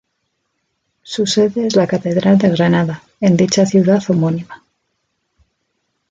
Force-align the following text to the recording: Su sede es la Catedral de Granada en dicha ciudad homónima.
Su 1.03 1.27
sede 1.27 1.67
es 1.67 1.75
la 1.75 1.85
Catedral 1.85 2.39
de 2.39 2.49
Granada 2.49 3.03
en 3.19 3.37
dicha 3.37 3.67
ciudad 3.67 4.01
homónima. 4.09 4.63